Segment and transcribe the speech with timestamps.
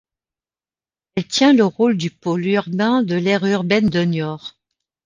[1.13, 4.57] Elle tient le rôle du pôle urbain de l'aire urbaine de Niort.